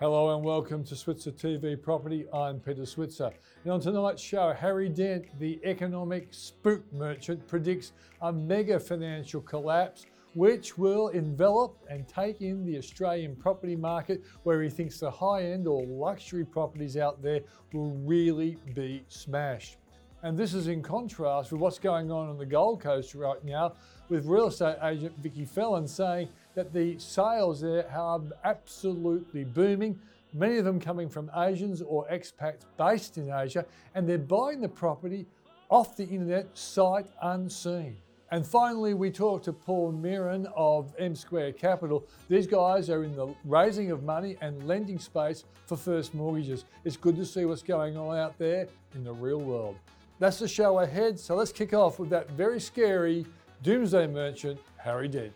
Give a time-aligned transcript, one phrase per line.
[0.00, 2.24] Hello and welcome to Switzer TV Property.
[2.32, 3.32] I'm Peter Switzer.
[3.64, 7.92] And on tonight's show, Harry Dent, the economic spook merchant, predicts
[8.22, 14.62] a mega financial collapse which will envelop and take in the Australian property market, where
[14.62, 17.40] he thinks the high end or luxury properties out there
[17.74, 19.76] will really be smashed.
[20.22, 23.74] And this is in contrast with what's going on on the Gold Coast right now,
[24.08, 29.98] with real estate agent Vicky Fallon saying that the sales there are absolutely booming.
[30.32, 33.64] Many of them coming from Asians or expats based in Asia,
[33.94, 35.26] and they're buying the property
[35.68, 37.96] off the internet, sight unseen.
[38.32, 42.06] And finally, we talked to Paul Miron of M Square Capital.
[42.28, 46.64] These guys are in the raising of money and lending space for first mortgages.
[46.84, 49.76] It's good to see what's going on out there in the real world.
[50.20, 53.26] That's the show ahead, so let's kick off with that very scary
[53.62, 55.32] doomsday merchant, Harry Dent.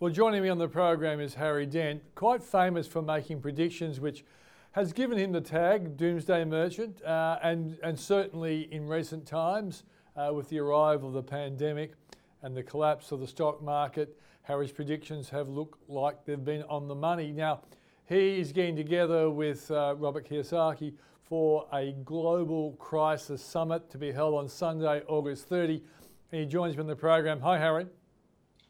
[0.00, 4.24] Well, joining me on the program is Harry Dent, quite famous for making predictions which
[4.70, 9.82] has given him the tag Doomsday Merchant, uh, and, and certainly in recent times,
[10.14, 11.94] uh, with the arrival of the pandemic
[12.42, 16.86] and the collapse of the stock market, Harry's predictions have looked like they've been on
[16.86, 17.32] the money.
[17.32, 17.62] Now,
[18.06, 20.94] he is getting together with uh, Robert Kiyosaki
[21.24, 25.82] for a global crisis summit to be held on Sunday, August 30.
[26.30, 27.40] And he joins me on the program.
[27.40, 27.86] Hi, Harry.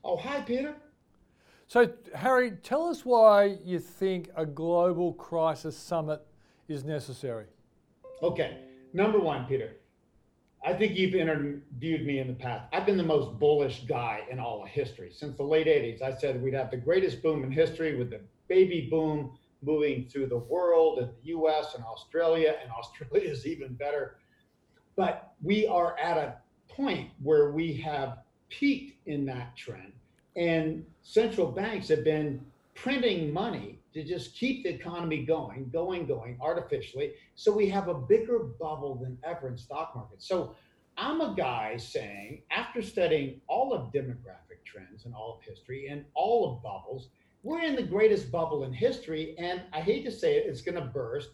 [0.02, 0.74] Oh, hi, Peter.
[1.68, 6.22] So, Harry, tell us why you think a global crisis summit
[6.66, 7.44] is necessary.
[8.22, 8.60] Okay,
[8.94, 9.72] number one, Peter,
[10.64, 12.64] I think you've interviewed me in the past.
[12.72, 15.12] I've been the most bullish guy in all of history.
[15.14, 18.20] Since the late 80s, I said we'd have the greatest boom in history with the
[18.48, 23.74] baby boom moving through the world and the US and Australia, and Australia is even
[23.74, 24.16] better.
[24.96, 29.92] But we are at a point where we have peaked in that trend
[30.38, 32.40] and central banks have been
[32.74, 37.12] printing money to just keep the economy going, going, going artificially.
[37.34, 40.22] So we have a bigger bubble than ever in stock market.
[40.22, 40.54] So
[40.96, 46.04] I'm a guy saying, after studying all of demographic trends and all of history and
[46.14, 47.08] all of bubbles,
[47.42, 49.34] we're in the greatest bubble in history.
[49.38, 51.30] And I hate to say it, it's going to burst.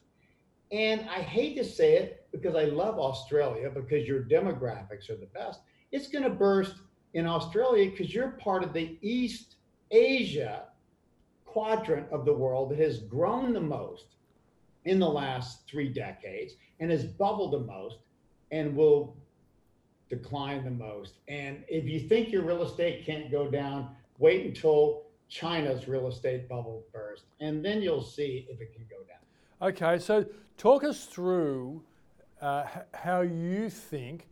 [0.73, 5.29] And I hate to say it because I love Australia because your demographics are the
[5.35, 5.61] best.
[5.93, 6.77] It's going to burst
[7.15, 9.57] in Australia because you're part of the East
[9.91, 10.65] Asia
[11.45, 14.17] quadrant of the world that has grown the most
[14.85, 17.99] in the last three decades and has bubbled the most
[18.51, 19.17] and will
[20.11, 21.15] decline the most.
[21.29, 26.49] And if you think your real estate can't go down, wait until China's real estate
[26.49, 29.71] bubble bursts, and then you'll see if it can go down.
[29.71, 30.27] Okay, so
[30.59, 31.83] talk us through
[32.43, 34.29] uh, how you think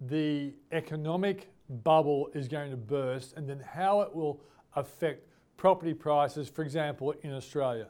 [0.00, 4.40] the economic bubble is going to burst and then how it will
[4.74, 7.88] affect property prices, for example, in Australia?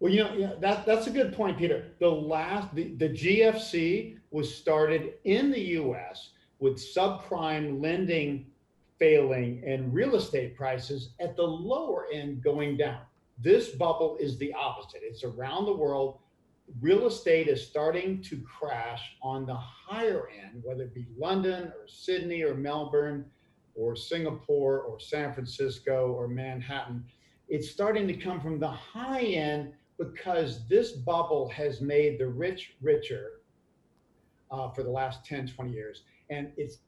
[0.00, 1.92] Well, you know, know that, that's a good point, Peter.
[2.00, 8.46] The last, the, the GFC was started in the US with subprime lending
[8.98, 13.00] failing and real estate prices at the lower end going down.
[13.38, 15.00] This bubble is the opposite.
[15.02, 16.18] It's around the world
[16.80, 21.86] real estate is starting to crash on the higher end, whether it be London or
[21.86, 23.24] Sydney or Melbourne
[23.74, 27.04] or Singapore or San Francisco or Manhattan.
[27.48, 32.74] It's starting to come from the high end because this bubble has made the rich
[32.80, 33.40] richer
[34.50, 36.02] uh, for the last 10, 20 years.
[36.30, 36.78] And it's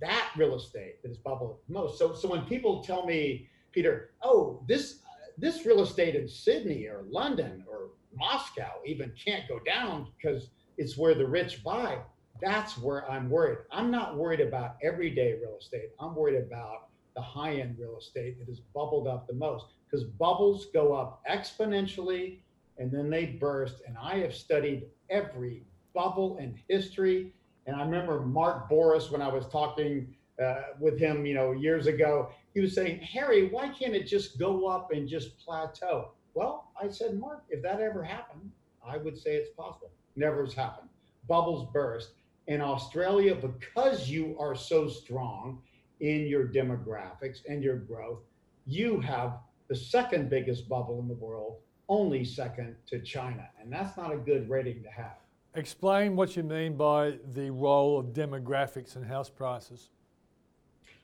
[0.00, 1.98] that real estate that is bubbled most.
[1.98, 5.00] So, so when people tell me, Peter, oh, this
[5.38, 10.96] this real estate in Sydney or London or Moscow even can't go down because it's
[10.96, 11.98] where the rich buy.
[12.40, 13.58] That's where I'm worried.
[13.70, 15.90] I'm not worried about everyday real estate.
[16.00, 20.04] I'm worried about the high end real estate that has bubbled up the most because
[20.04, 22.40] bubbles go up exponentially
[22.78, 23.76] and then they burst.
[23.86, 25.64] And I have studied every
[25.94, 27.32] bubble in history.
[27.66, 31.86] And I remember Mark Bouris when I was talking uh, with him, you know, years
[31.86, 32.30] ago.
[32.54, 36.10] He was saying, Harry, why can't it just go up and just plateau?
[36.34, 38.50] Well, I said, Mark, if that ever happened,
[38.86, 39.90] I would say it's possible.
[40.16, 40.88] Never has happened.
[41.28, 42.10] Bubbles burst.
[42.46, 45.60] In Australia, because you are so strong
[46.00, 48.20] in your demographics and your growth,
[48.66, 49.38] you have
[49.68, 51.56] the second biggest bubble in the world,
[51.88, 53.48] only second to China.
[53.60, 55.16] And that's not a good rating to have.
[55.54, 59.90] Explain what you mean by the role of demographics in house prices.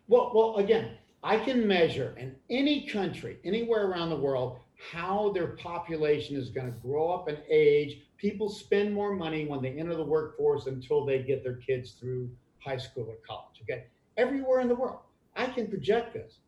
[0.09, 4.59] Well, well, again, I can measure in any country, anywhere around the world,
[4.91, 8.01] how their population is going to grow up and age.
[8.17, 12.31] People spend more money when they enter the workforce until they get their kids through
[12.59, 13.61] high school or college.
[13.63, 13.85] Okay.
[14.17, 15.01] everywhere in the world.
[15.37, 16.39] I can project this.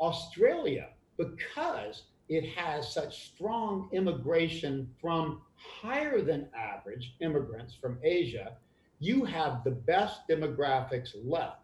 [0.00, 8.56] Australia, because it has such strong immigration from higher than average immigrants from Asia,
[8.98, 11.61] you have the best demographics left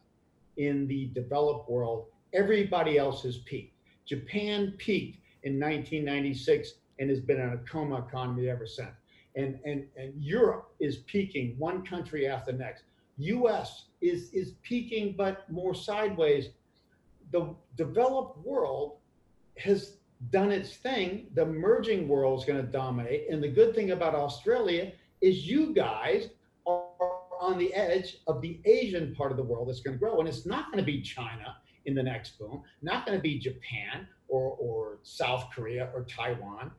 [0.59, 2.07] in the developed world.
[2.35, 3.75] Everybody else has peaked.
[4.05, 8.91] Japan peaked in 1996 and has been in a coma economy ever since.
[9.37, 12.83] And, and, and Europe is peaking one country after the next.
[13.19, 16.51] US is, is peaking, but more sideways.
[17.31, 18.97] The developed world
[19.59, 19.95] has
[20.31, 21.29] done its thing.
[21.35, 23.29] The emerging world is going to dominate.
[23.31, 26.31] And the good thing about Australia is you guys
[27.49, 30.21] on the edge of the Asian part of the world that's going to grow.
[30.21, 31.57] And it's not going to be China
[31.87, 36.71] in the next boom, not going to be Japan or, or South Korea or Taiwan.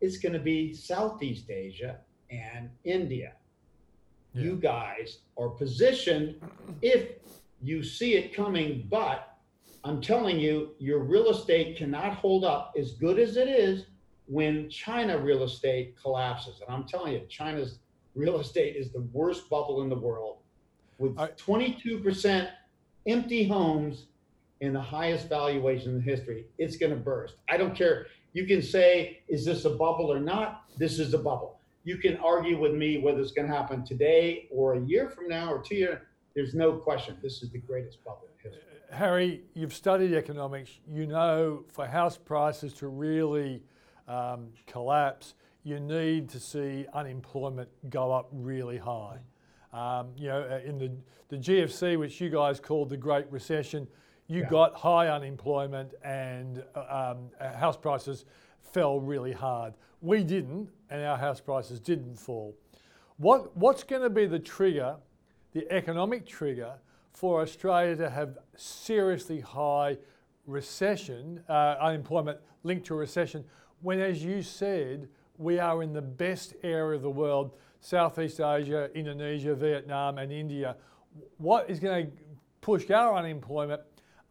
[0.00, 1.98] It's going to be Southeast Asia
[2.30, 3.32] and India.
[4.34, 4.42] Yeah.
[4.42, 6.36] You guys are positioned
[6.82, 7.12] if
[7.62, 9.38] you see it coming, but
[9.84, 13.86] I'm telling you, your real estate cannot hold up as good as it is
[14.26, 16.60] when China real estate collapses.
[16.60, 17.78] And I'm telling you, China's
[18.14, 20.38] real estate is the worst bubble in the world
[20.98, 22.48] with 22%
[23.06, 24.06] empty homes
[24.60, 26.46] and the highest valuation in history.
[26.58, 27.36] It's going to burst.
[27.48, 28.06] I don't care.
[28.32, 30.64] You can say, is this a bubble or not?
[30.78, 31.58] This is a bubble.
[31.84, 35.28] You can argue with me whether it's going to happen today or a year from
[35.28, 36.00] now or two years.
[36.34, 37.16] There's no question.
[37.22, 38.68] This is the greatest bubble in history.
[38.90, 40.70] Harry, you've studied economics.
[40.90, 43.62] You know for house prices to really
[44.08, 45.34] um, collapse,
[45.64, 49.18] you need to see unemployment go up really high.
[49.72, 50.92] Um, you know, uh, in the,
[51.28, 53.88] the GFC, which you guys called the Great Recession,
[54.28, 54.48] you yeah.
[54.48, 58.26] got high unemployment and uh, um, uh, house prices
[58.60, 59.74] fell really hard.
[60.00, 62.54] We didn't, and our house prices didn't fall.
[63.16, 64.96] What, what's going to be the trigger,
[65.52, 66.74] the economic trigger,
[67.12, 69.96] for Australia to have seriously high
[70.46, 73.44] recession, uh, unemployment linked to a recession,
[73.80, 75.08] when, as you said,
[75.38, 80.76] we are in the best area of the world Southeast Asia, Indonesia, Vietnam, and India.
[81.38, 82.12] What is going to
[82.60, 83.82] push our unemployment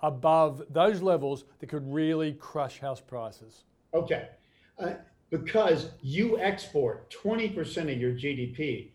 [0.01, 3.63] above those levels that could really crush house prices?
[3.93, 4.29] Okay.
[4.79, 4.93] Uh,
[5.29, 8.89] because you export 20% of your GDP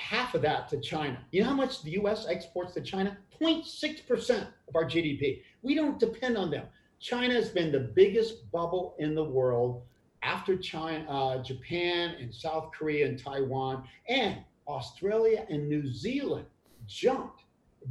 [0.00, 1.18] half of that to China.
[1.30, 3.16] You know how much the US exports to China?
[3.40, 5.42] 0.6% of our GDP.
[5.62, 6.66] We don't depend on them.
[6.98, 9.82] China has been the biggest bubble in the world
[10.22, 14.38] after China, uh, Japan and South Korea and Taiwan and
[14.68, 16.46] Australia and New Zealand
[16.86, 17.42] jumped,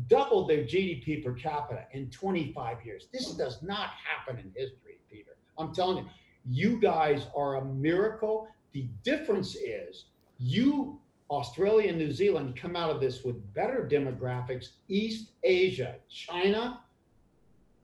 [0.08, 3.08] doubled their GDP per capita in 25 years.
[3.12, 5.32] This does not happen in history, Peter.
[5.58, 6.10] I'm telling you,
[6.46, 8.48] you guys are a miracle.
[8.74, 10.06] The difference is
[10.38, 11.00] you
[11.30, 14.70] Australia and New Zealand come out of this with better demographics.
[14.88, 16.82] East Asia, China,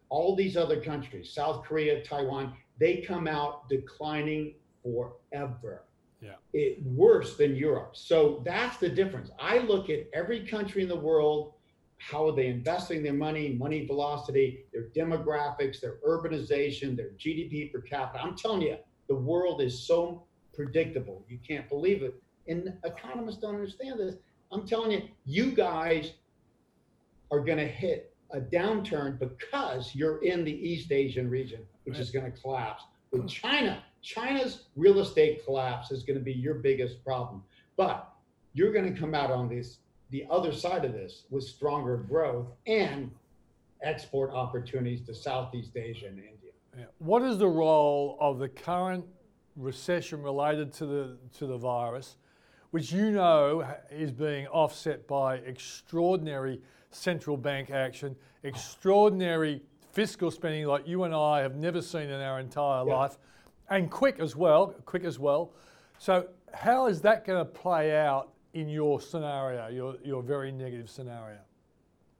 [0.10, 5.84] all these other countries, South Korea, Taiwan, they come out declining forever.
[6.22, 6.36] Yeah.
[6.54, 7.92] It worse than Europe.
[7.94, 9.30] So that's the difference.
[9.40, 11.54] I look at every country in the world,
[11.98, 17.82] how are they investing their money, money velocity, their demographics, their urbanization, their GDP per
[17.82, 18.24] capita.
[18.24, 20.24] I'm telling you, the world is so
[20.54, 21.24] predictable.
[21.28, 22.16] You can't believe it
[22.48, 24.16] and economists don't understand this.
[24.52, 26.14] I'm telling you, you guys
[27.32, 32.12] are going to hit a downturn because you're in the East Asian region, which is
[32.12, 32.84] going to collapse.
[33.12, 37.44] With China, China's real estate collapse is going to be your biggest problem.
[37.78, 38.12] But
[38.54, 39.78] you're going to come out on this
[40.12, 43.10] the other side of this with stronger growth and
[43.82, 46.88] export opportunities to Southeast Asia and India.
[47.00, 49.06] What is the role of the current
[49.56, 52.18] recession related to the to the virus
[52.76, 58.14] which you know is being offset by extraordinary central bank action,
[58.44, 59.62] extraordinary
[59.96, 62.96] fiscal spending like you and I have never seen in our entire yeah.
[62.96, 63.18] life,
[63.70, 65.54] and quick as well, quick as well.
[65.98, 70.90] So how is that going to play out in your scenario, your, your very negative
[70.90, 71.38] scenario?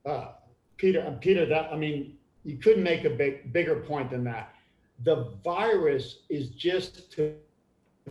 [0.06, 0.30] Uh,
[0.78, 2.16] Peter, Peter, that I mean,
[2.46, 4.56] you couldn't make a big, bigger point than that.
[5.04, 7.34] The virus is just to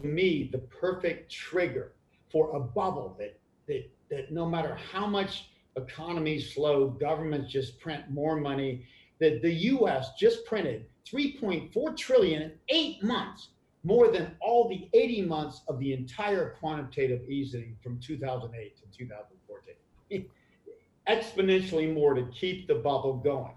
[0.03, 1.93] me the perfect trigger
[2.31, 8.03] for a bubble that that that no matter how much economies slow, governments just print
[8.11, 8.85] more money.
[9.25, 10.11] That the U.S.
[10.19, 13.49] just printed 3.4 trillion in eight months,
[13.83, 20.27] more than all the 80 months of the entire quantitative easing from 2008 to 2014.
[21.09, 23.55] Exponentially more to keep the bubble going.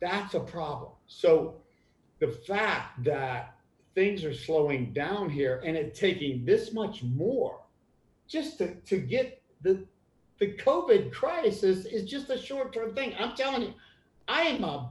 [0.00, 0.92] That's a problem.
[1.08, 1.56] So
[2.18, 3.54] the fact that
[3.94, 7.60] things are slowing down here and it taking this much more
[8.26, 9.84] just to, to get the
[10.38, 13.14] the COVID crisis is just a short term thing.
[13.18, 13.74] I'm telling you,
[14.28, 14.90] I am a,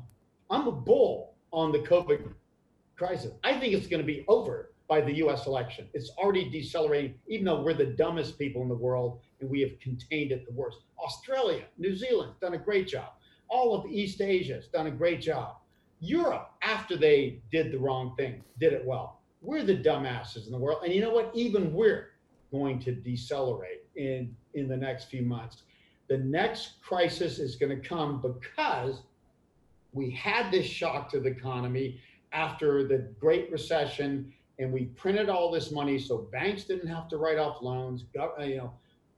[0.49, 2.29] I'm a bull on the COVID
[2.95, 3.33] crisis.
[3.43, 5.87] I think it's going to be over by the US election.
[5.93, 9.79] It's already decelerating, even though we're the dumbest people in the world and we have
[9.79, 10.79] contained it the worst.
[11.03, 13.13] Australia, New Zealand, done a great job.
[13.49, 15.57] All of East Asia has done a great job.
[15.99, 19.21] Europe, after they did the wrong thing, did it well.
[19.41, 20.79] We're the dumbasses in the world.
[20.83, 21.31] And you know what?
[21.33, 22.09] Even we're
[22.51, 25.63] going to decelerate in, in the next few months.
[26.07, 29.01] The next crisis is going to come because
[29.95, 31.99] we had this shock to the economy
[32.33, 37.17] after the Great Recession, and we printed all this money so banks didn't have to
[37.17, 38.03] write off loans.
[38.19, 38.73] Uh, you know,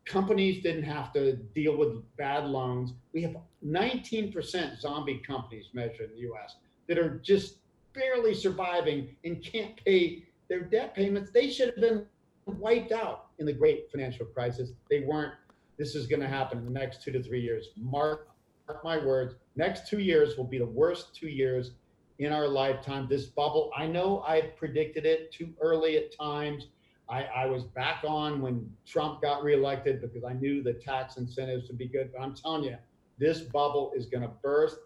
[0.06, 2.94] companies didn't have to deal with bad loans.
[3.12, 6.56] We have 19% zombie companies measured in the US
[6.88, 7.56] that are just
[7.94, 11.32] barely surviving and can't pay their debt payments.
[11.32, 12.06] They should have been
[12.46, 14.72] wiped out in the great financial crisis.
[14.90, 15.34] They weren't.
[15.78, 17.70] This is going to happen in the next two to three years.
[17.76, 18.30] Mark,
[18.68, 19.36] mark my words.
[19.56, 21.72] Next two years will be the worst two years
[22.20, 23.08] in our lifetime.
[23.10, 26.68] This bubble, I know I predicted it too early at times.
[27.10, 31.70] I, I was back on when Trump got reelected because I knew the tax incentives
[31.70, 32.12] would be good.
[32.14, 32.76] But I'm telling you,
[33.18, 34.78] this bubble is going to burst.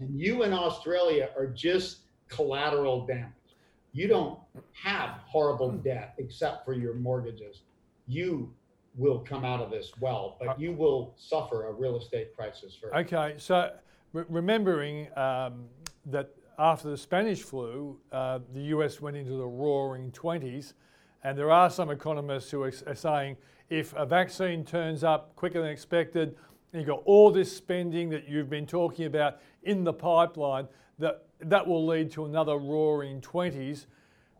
[0.00, 3.32] And you in Australia are just collateral damage.
[3.92, 4.38] You don't
[4.74, 7.62] have horrible debt except for your mortgages.
[8.06, 8.52] You
[8.98, 12.94] will come out of this well, but you will suffer a real estate crisis first.
[12.94, 13.72] Okay, so
[14.12, 15.66] re- remembering um,
[16.06, 20.72] that after the Spanish flu, uh, the US went into the roaring 20s,
[21.22, 23.36] and there are some economists who are, are saying
[23.70, 26.34] if a vaccine turns up quicker than expected,
[26.72, 30.66] and you've got all this spending that you've been talking about in the pipeline,
[30.98, 33.86] that that will lead to another roaring 20s.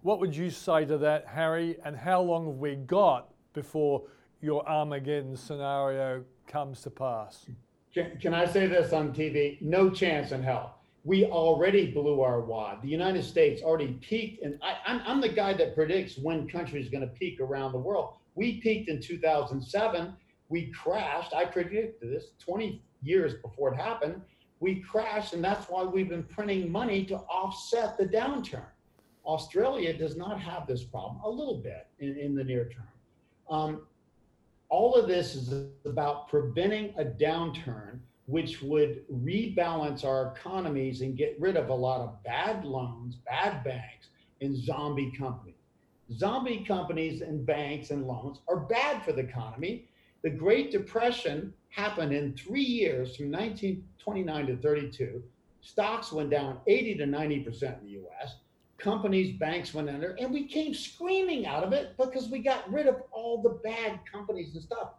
[0.02, 1.76] What would you say to that, Harry?
[1.84, 4.02] And how long have we got before
[4.40, 7.46] your Armageddon scenario comes to pass?
[7.92, 9.60] Can, can I say this on TV?
[9.60, 10.78] No chance in hell.
[11.04, 12.82] We already blew our wad.
[12.82, 16.88] The United States already peaked, and I, I'm, I'm the guy that predicts when countries
[16.88, 18.14] are going to peak around the world.
[18.34, 20.12] We peaked in 2007.
[20.48, 21.34] We crashed.
[21.34, 24.20] I predicted this 20 years before it happened.
[24.60, 28.66] We crashed, and that's why we've been printing money to offset the downturn.
[29.24, 32.88] Australia does not have this problem, a little bit in, in the near term.
[33.50, 33.82] Um,
[34.68, 41.34] all of this is about preventing a downturn which would rebalance our economies and get
[41.40, 44.08] rid of a lot of bad loans, bad banks,
[44.42, 45.54] and zombie companies.
[46.12, 49.88] Zombie companies and banks and loans are bad for the economy.
[50.22, 55.22] The Great Depression happened in three years from 1929 to 32.
[55.60, 58.36] Stocks went down 80 to 90% in the US
[58.78, 62.86] companies, banks went under, and we came screaming out of it because we got rid
[62.86, 64.90] of all the bad companies and stuff.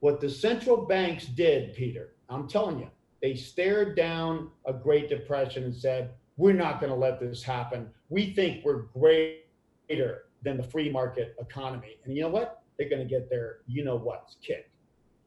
[0.00, 2.88] What the central banks did, Peter, I'm telling you,
[3.20, 7.90] they stared down a Great Depression and said, We're not going to let this happen.
[8.08, 11.98] We think we're greater than the free market economy.
[12.04, 12.62] And you know what?
[12.78, 14.70] They're going to get their you know what's kicked.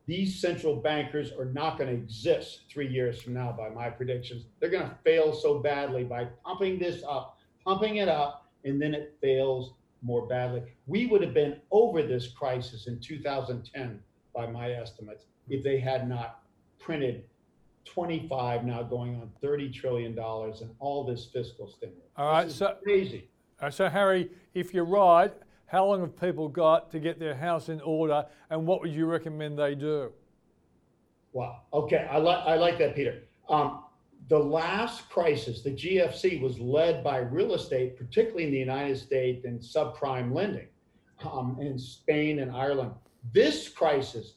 [0.05, 4.45] These central bankers are not going to exist three years from now, by my predictions.
[4.60, 8.93] They're going to fail so badly by pumping this up, pumping it up, and then
[8.93, 10.63] it fails more badly.
[10.88, 14.00] We would have been over this crisis in 2010,
[14.36, 16.41] by my estimates, if they had not
[16.79, 17.24] printed
[17.86, 22.03] 25 now going on 30 trillion dollars and all this fiscal stimulus.
[22.17, 23.29] All right, so crazy.
[23.62, 25.33] All right, so Harry, if you're right,
[25.74, 29.08] how long have people got to get their house in order, and what would you
[29.08, 30.12] recommend they do?
[31.32, 31.62] Wow.
[31.74, 33.24] Okay, I like I like that, Peter.
[33.50, 33.84] Um,
[34.30, 39.46] the last crisis, the GFC, was led by real estate, particularly in the United States
[39.46, 40.68] and subprime lending,
[41.25, 42.92] um, in Spain and Ireland.
[43.34, 44.36] This crisis,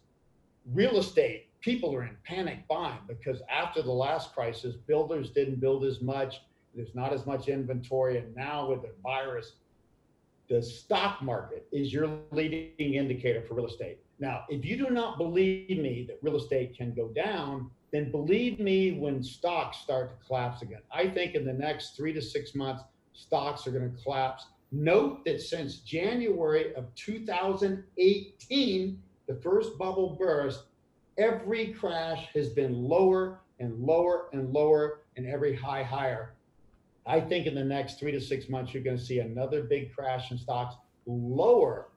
[0.72, 5.84] real estate, people are in panic buying because after the last crisis, builders didn't build
[5.84, 6.40] as much.
[6.74, 9.52] There's not as much inventory, and now with the virus,
[10.48, 13.98] the stock market is your leading indicator for real estate.
[14.18, 18.58] Now, if you do not believe me that real estate can go down, then believe
[18.58, 20.80] me when stocks start to collapse again.
[20.92, 24.46] I think in the next three to six months, stocks are going to collapse.
[24.72, 30.64] Note that since January of 2018, the first bubble burst,
[31.18, 36.34] every crash has been lower and lower and lower, and every high higher.
[37.06, 39.94] I think in the next three to six months, you're going to see another big
[39.94, 40.74] crash in stocks
[41.06, 41.88] lower.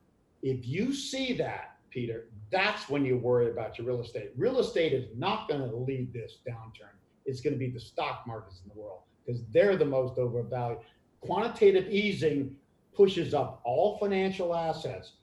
[0.43, 4.31] If you see that, Peter, that's when you worry about your real estate.
[4.37, 6.93] Real estate is not going to lead this downturn.
[7.25, 10.79] It's going to be the stock markets in the world because they're the most overvalued.
[11.21, 12.55] Quantitative easing
[12.93, 15.13] pushes up all financial assets,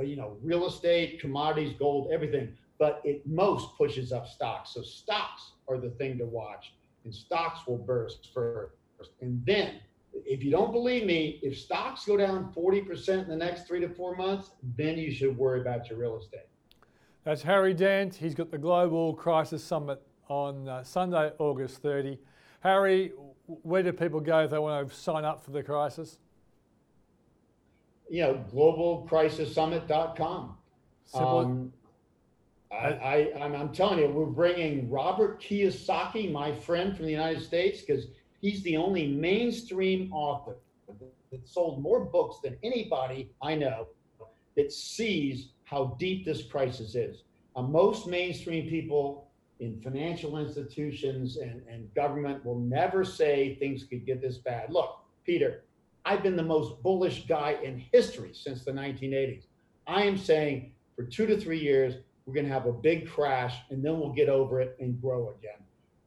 [0.00, 2.56] you know, real estate, commodities, gold, everything.
[2.78, 4.74] but it most pushes up stocks.
[4.74, 6.74] So stocks are the thing to watch,
[7.04, 8.75] and stocks will burst first.
[9.20, 9.80] And then,
[10.12, 13.88] if you don't believe me, if stocks go down 40% in the next three to
[13.88, 16.46] four months, then you should worry about your real estate.
[17.24, 18.14] That's Harry Dent.
[18.14, 22.18] He's got the Global Crisis Summit on uh, Sunday, August 30.
[22.60, 23.12] Harry,
[23.46, 26.18] where do people go if they want to sign up for the crisis?
[28.08, 30.56] You know, globalcrisissummit.com.
[31.14, 31.72] Um,
[32.70, 37.42] I, I, I'm, I'm telling you, we're bringing Robert Kiyosaki, my friend from the United
[37.42, 38.06] States, because
[38.46, 40.56] he's the only mainstream author
[41.32, 43.88] that sold more books than anybody I know
[44.56, 47.24] that sees how deep this crisis is.
[47.56, 49.26] Uh, most mainstream people
[49.58, 54.70] in financial institutions and, and government will never say things could get this bad.
[54.70, 55.64] Look, Peter,
[56.04, 59.46] I've been the most bullish guy in history since the 1980s.
[59.88, 61.94] I am saying for two to three years,
[62.26, 65.34] we're going to have a big crash and then we'll get over it and grow
[65.36, 65.65] again.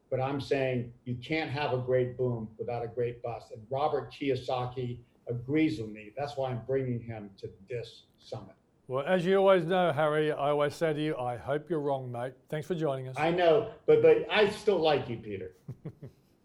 [0.10, 3.52] But I'm saying you can't have a great boom without a great bust.
[3.52, 4.98] And Robert Kiyosaki
[5.28, 6.12] agrees with me.
[6.18, 8.56] That's why I'm bringing him to this summit.
[8.88, 12.12] Well, as you always know, Harry, I always say to you, I hope you're wrong,
[12.12, 12.34] mate.
[12.50, 13.16] Thanks for joining us.
[13.20, 15.52] I know, but but I still like you, Peter.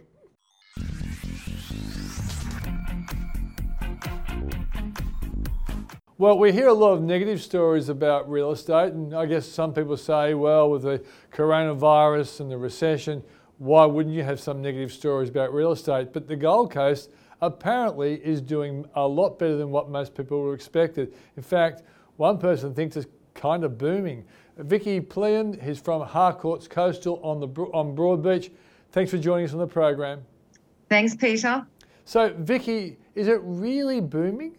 [6.21, 9.73] Well, we hear a lot of negative stories about real estate, and I guess some
[9.73, 13.23] people say, well, with the coronavirus and the recession,
[13.57, 16.13] why wouldn't you have some negative stories about real estate?
[16.13, 17.09] But the Gold Coast
[17.41, 21.11] apparently is doing a lot better than what most people were expected.
[21.37, 21.81] In fact,
[22.17, 24.23] one person thinks it's kind of booming.
[24.57, 28.51] Vicky Plehan, he's from Harcourts Coastal on the on Broadbeach.
[28.91, 30.21] Thanks for joining us on the program.
[30.87, 31.65] Thanks, Peter.
[32.05, 34.57] So, Vicky, is it really booming?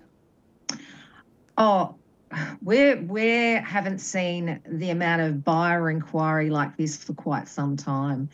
[1.62, 1.94] Oh,
[2.62, 3.26] we we
[3.74, 8.28] haven't seen the amount of buyer inquiry like this for quite some time.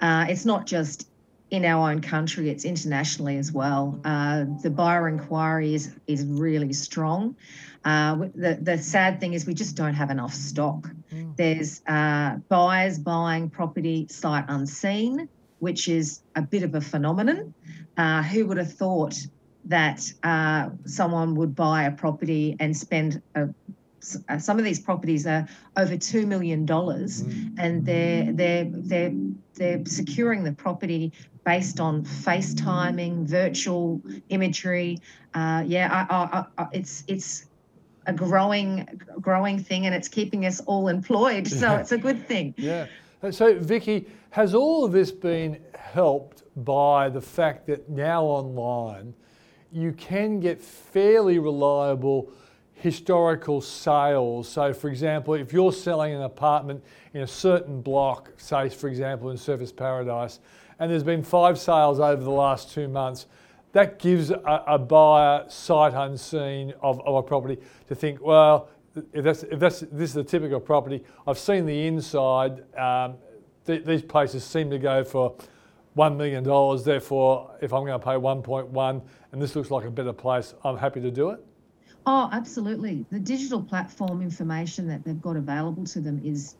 [0.00, 1.08] Uh, it's not just
[1.50, 3.98] in our own country; it's internationally as well.
[4.04, 7.34] Uh, the buyer inquiry is is really strong.
[7.84, 10.86] Uh, the the sad thing is we just don't have enough stock.
[11.10, 11.34] Mm.
[11.36, 17.54] There's uh, buyers buying property sight unseen, which is a bit of a phenomenon.
[17.96, 19.16] Uh, who would have thought
[19.66, 23.48] that uh, someone would buy a property and spend a,
[24.28, 27.54] uh, some of these properties are over two million dollars, mm.
[27.58, 29.12] and they're they're they're
[29.54, 31.12] they're securing the property
[31.44, 34.98] based on FaceTiming, virtual imagery.
[35.34, 37.46] Uh, yeah, I, I, I, it's it's
[38.06, 41.48] a growing growing thing, and it's keeping us all employed.
[41.48, 41.80] So yeah.
[41.80, 42.54] it's a good thing.
[42.56, 42.86] Yeah.
[43.30, 49.14] So Vicky, has all of this been helped by the fact that now online?
[49.76, 52.32] You can get fairly reliable
[52.72, 54.48] historical sales.
[54.48, 59.30] So, for example, if you're selling an apartment in a certain block, say, for example,
[59.30, 60.40] in Surfers Paradise,
[60.78, 63.26] and there's been five sales over the last two months,
[63.72, 67.58] that gives a, a buyer sight unseen of, of, a property
[67.88, 68.70] to think, well,
[69.12, 72.64] if that's, if that's this is a typical property, I've seen the inside.
[72.74, 73.16] Um,
[73.66, 75.36] th- these places seem to go for
[75.96, 76.44] $1 million.
[76.84, 80.76] Therefore, if I'm going to pay 1.1 and this looks like a better place, I'm
[80.76, 81.44] happy to do it.
[82.04, 83.04] Oh, absolutely.
[83.10, 86.54] The digital platform information that they've got available to them is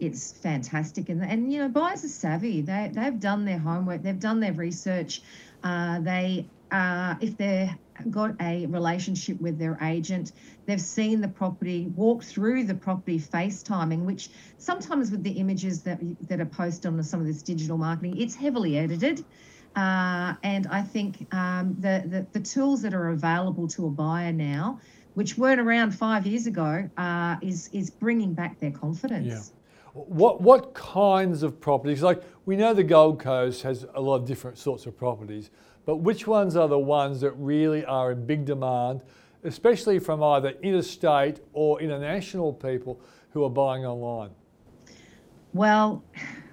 [0.00, 4.18] it's fantastic and and you know buyers are savvy they they've done their homework they've
[4.18, 5.20] done their research
[5.62, 7.68] uh, they uh, if they've
[8.08, 10.32] got a relationship with their agent
[10.66, 15.98] they've seen the property walk through the property facetiming which sometimes with the images that
[16.28, 19.24] that are posted on some of this digital marketing it's heavily edited
[19.76, 24.32] uh, and I think um, the, the, the tools that are available to a buyer
[24.32, 24.80] now,
[25.14, 29.26] which weren't around five years ago, uh, is is bringing back their confidence.
[29.26, 29.59] Yeah.
[29.92, 32.02] What what kinds of properties?
[32.02, 35.50] Like we know the Gold Coast has a lot of different sorts of properties,
[35.84, 39.02] but which ones are the ones that really are in big demand,
[39.44, 43.00] especially from either interstate or international people
[43.30, 44.30] who are buying online?
[45.52, 46.04] Well,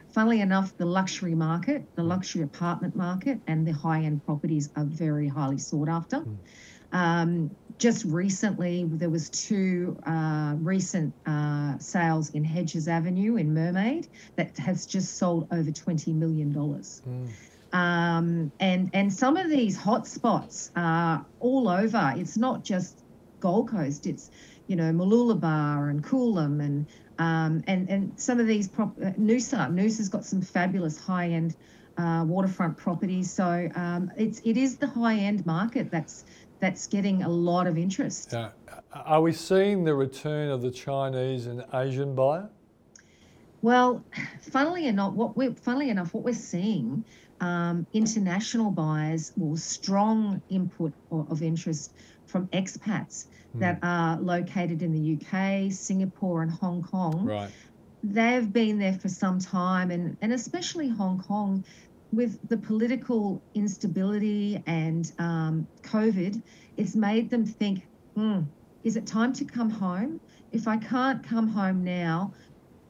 [0.10, 2.08] funnily enough, the luxury market, the mm.
[2.08, 6.17] luxury apartment market, and the high end properties are very highly sought after.
[6.17, 6.38] Mm.
[6.91, 14.08] Um, just recently, there was two uh, recent uh, sales in Hedges Avenue in Mermaid
[14.36, 17.02] that has just sold over twenty million dollars.
[17.08, 17.30] Mm.
[17.73, 22.13] Um, and and some of these hotspots are all over.
[22.15, 23.04] It's not just
[23.39, 24.08] Gold Coast.
[24.08, 24.32] It's
[24.67, 26.88] you know Mooloolaba and Coolum and
[27.19, 31.56] um, and and some of these prop uh, Noosa Noosa's got some fabulous high end
[31.97, 33.32] uh, waterfront properties.
[33.32, 36.26] So um, it's it is the high end market that's
[36.60, 38.30] that's getting a lot of interest.
[38.34, 38.50] Yeah.
[38.93, 42.50] Are we seeing the return of the Chinese and Asian buyer?
[43.62, 44.04] Well,
[44.41, 47.04] funnily enough, what we're funnily enough, what we're seeing,
[47.41, 51.93] um, international buyers or strong input of interest
[52.26, 53.60] from expats mm.
[53.60, 57.26] that are located in the UK, Singapore, and Hong Kong.
[57.26, 57.50] Right.
[58.04, 61.63] They've been there for some time, and, and especially Hong Kong,
[62.12, 66.41] with the political instability and um, COVID,
[66.78, 68.41] it's made them think, hmm,
[68.84, 70.20] is it time to come home?
[70.52, 72.34] If I can't come home now,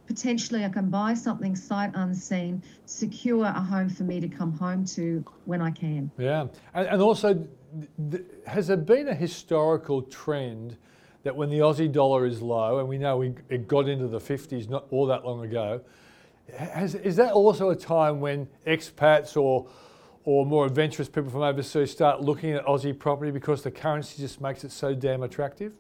[0.05, 4.85] potentially I can buy something sight unseen, secure a home for me to come home
[4.85, 6.11] to when I can.
[6.17, 6.47] Yeah.
[6.73, 7.47] And, and also,
[8.11, 10.77] th- has there been a historical trend
[11.23, 14.19] that when the Aussie dollar is low, and we know we, it got into the
[14.19, 15.81] 50s not all that long ago,
[16.55, 19.67] has, is that also a time when expats or
[20.23, 24.41] or more adventurous people from overseas start looking at Aussie property because the currency just
[24.41, 25.71] makes it so damn attractive?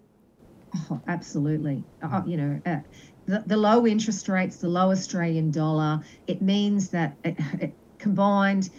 [0.89, 1.83] Oh, absolutely.
[2.01, 2.77] Uh, you know, uh,
[3.25, 8.69] the, the low interest rates, the low Australian dollar, it means that it, it combined,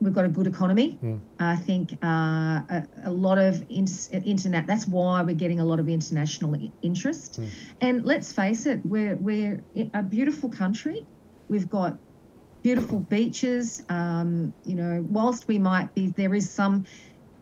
[0.00, 0.98] we've got a good economy.
[1.02, 1.20] Mm.
[1.38, 4.66] I think uh, a, a, lot of inter- internet.
[4.66, 7.40] That's why we're getting a lot of international interest.
[7.40, 7.48] Mm.
[7.82, 11.06] And let's face it, we're we're a beautiful country.
[11.50, 11.98] We've got
[12.62, 13.82] beautiful beaches.
[13.88, 16.86] Um, you know, whilst we might be, there is some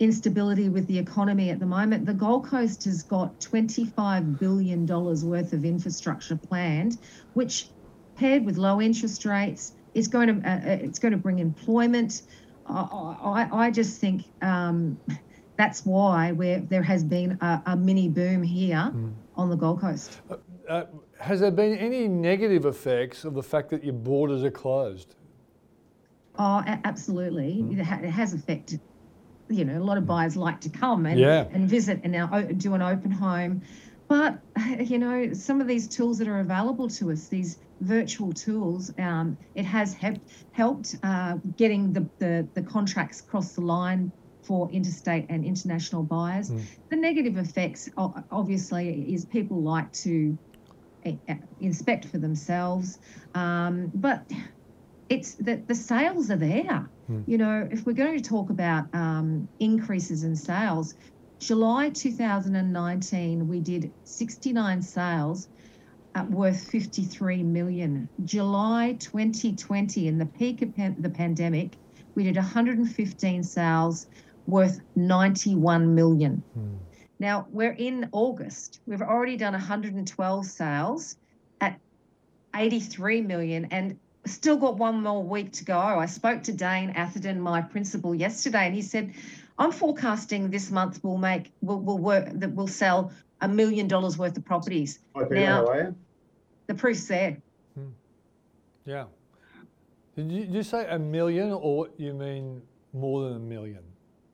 [0.00, 2.06] instability with the economy at the moment.
[2.06, 6.98] The Gold Coast has got $25 billion worth of infrastructure planned,
[7.34, 7.68] which
[8.16, 12.22] paired with low interest rates is going to uh, uh it's going to bring employment.
[12.66, 14.98] I, I, I just think um,
[15.56, 19.12] that's why where there has been a, a mini boom here mm.
[19.36, 20.20] on the Gold Coast.
[20.30, 20.36] Uh,
[20.68, 20.84] uh,
[21.18, 25.14] has there been any negative effects of the fact that your borders are closed?
[26.38, 27.62] Oh, absolutely.
[27.62, 27.78] Mm.
[27.78, 28.80] It, ha- it has affected
[29.48, 31.46] you know, a lot of buyers like to come and, yeah.
[31.52, 33.62] and visit and now do an open home.
[34.06, 34.38] But,
[34.78, 39.36] you know, some of these tools that are available to us, these virtual tools, um,
[39.54, 40.20] it has he-
[40.52, 46.50] helped uh, getting the, the, the contracts across the line for interstate and international buyers.
[46.50, 46.62] Mm.
[46.90, 50.38] The negative effects, obviously, is people like to
[51.60, 52.98] inspect for themselves.
[53.34, 54.30] Um, but
[55.08, 56.88] it's that the sales are there.
[57.06, 57.22] Hmm.
[57.26, 60.94] You know, if we're going to talk about um, increases in sales,
[61.38, 65.48] July 2019 we did 69 sales
[66.30, 68.08] worth 53 million.
[68.24, 71.76] July 2020, in the peak of pan- the pandemic,
[72.14, 74.06] we did 115 sales
[74.46, 76.42] worth 91 million.
[76.54, 76.74] Hmm.
[77.18, 78.80] Now we're in August.
[78.86, 81.16] We've already done 112 sales
[81.60, 81.78] at
[82.54, 85.78] 83 million, and still got one more week to go.
[85.78, 89.14] I spoke to Dane Atherton, my principal, yesterday, and he said,
[89.58, 94.16] "I'm forecasting this month we'll make we'll, we'll work that we'll sell a million dollars
[94.16, 95.96] worth of properties." Okay, now, how are you?
[96.68, 97.38] The proof's there.
[97.74, 97.88] Hmm.
[98.84, 99.04] Yeah.
[100.14, 103.82] Did you, did you say a million, or you mean more than a million?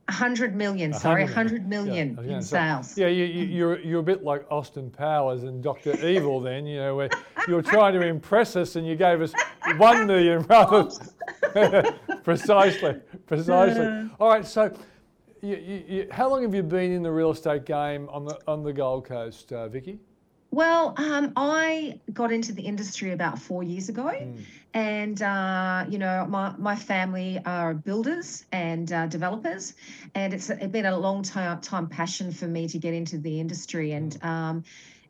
[0.09, 2.97] 100 million, sorry, 100 million yeah, in sales.
[2.97, 5.95] Yeah, you, you, you're, you're a bit like Austin Powers and Dr.
[6.07, 7.09] Evil then, you know, where
[7.49, 9.33] you're trying to impress us and you gave us
[9.77, 10.91] 1 million rather
[12.23, 14.11] precisely, precisely.
[14.21, 14.77] All right, so
[15.41, 18.63] you, you, how long have you been in the real estate game on the, on
[18.63, 19.99] the Gold Coast, uh, Vicky?
[20.51, 24.41] Well, um, I got into the industry about four years ago, mm.
[24.75, 29.75] And uh, you know, my my family are builders and uh, developers,
[30.17, 33.39] and it's, it's been a long time time passion for me to get into the
[33.39, 34.27] industry, and hmm.
[34.27, 34.65] um,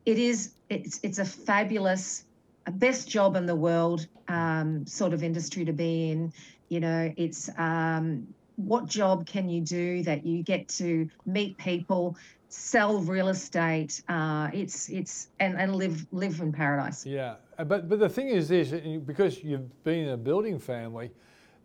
[0.04, 2.24] it is it's it's a fabulous,
[2.72, 6.32] best job in the world um, sort of industry to be in.
[6.68, 12.16] You know, it's um, what job can you do that you get to meet people
[12.54, 14.00] sell real estate.
[14.08, 17.04] Uh, it's it's and, and live live in paradise.
[17.04, 18.70] Yeah, uh, but but the thing is this,
[19.04, 21.10] because you've been in a building family,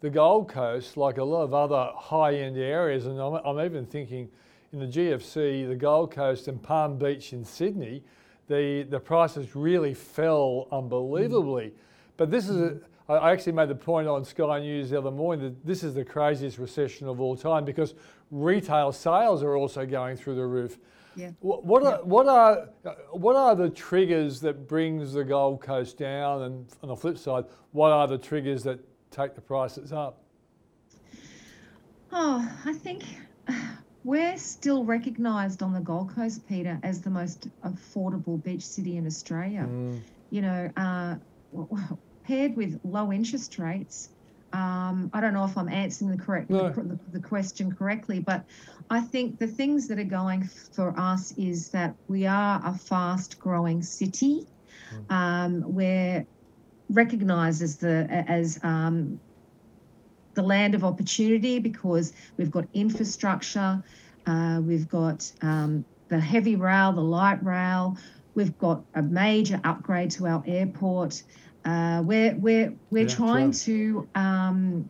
[0.01, 3.85] the Gold Coast, like a lot of other high end areas, and I'm, I'm even
[3.85, 4.29] thinking
[4.73, 8.03] in the GFC, the Gold Coast and Palm Beach in Sydney,
[8.47, 11.67] the the prices really fell unbelievably.
[11.67, 11.73] Mm.
[12.17, 15.43] But this is a I actually made the point on Sky News the other morning
[15.43, 17.95] that this is the craziest recession of all time because
[18.29, 20.77] retail sales are also going through the roof.
[21.15, 21.31] Yeah.
[21.39, 22.69] What, what are what are
[23.11, 27.45] what are the triggers that brings the Gold Coast down, and on the flip side,
[27.71, 30.21] what are the triggers that take the prices up?
[32.11, 33.03] Oh, I think
[34.03, 39.07] we're still recognised on the Gold Coast, Peter, as the most affordable beach city in
[39.07, 39.67] Australia.
[39.67, 39.99] Mm.
[40.29, 41.15] You know, uh,
[42.29, 44.09] paired with low interest rates,
[44.53, 46.69] um, I don't know if I'm answering the correct no.
[46.69, 48.45] the, the, question correctly, but
[48.89, 53.39] I think the things that are going for us is that we are a fast
[53.39, 54.45] growing city
[54.93, 55.11] mm.
[55.11, 56.25] um, where
[56.91, 59.19] recognised as the as um,
[60.35, 63.83] the land of opportunity because we've got infrastructure,
[64.27, 67.97] uh, we've got um, the heavy rail, the light rail,
[68.35, 71.23] we've got a major upgrade to our airport.
[71.65, 74.07] Uh, we're we're we're Yeah, trying to.
[74.15, 74.89] Um,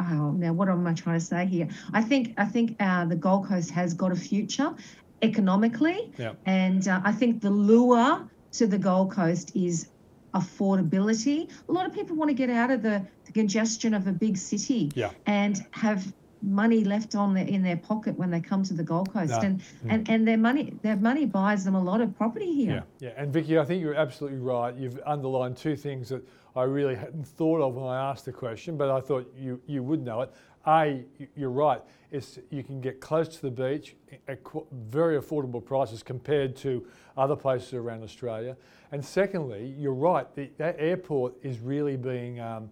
[0.00, 1.68] oh, now what am I trying to say here?
[1.92, 4.74] I think I think uh, the Gold Coast has got a future
[5.22, 6.32] economically, Yeah.
[6.46, 9.88] and uh, I think the lure to the Gold Coast is
[10.34, 11.50] affordability.
[11.68, 14.36] A lot of people want to get out of the, the congestion of a big
[14.36, 15.10] city Yeah.
[15.26, 19.30] and have money left on in their pocket when they come to the Gold Coast,
[19.32, 19.38] No.
[19.40, 19.64] and, Mm.
[19.90, 22.84] and and their money their money buys them a lot of property here.
[22.98, 23.14] Yeah, yeah.
[23.22, 24.74] And Vicky, I think you're absolutely right.
[24.74, 26.26] You've underlined two things that
[26.56, 29.82] I really hadn't thought of when I asked the question, but I thought you, you
[29.82, 30.32] would know it.
[30.66, 31.04] A,
[31.36, 31.80] you're right.
[32.10, 33.94] It's you can get close to the beach
[34.28, 36.84] at qu- very affordable prices compared to
[37.16, 38.56] other places around Australia.
[38.92, 40.26] And secondly, you're right.
[40.34, 42.70] The, that airport is really being um,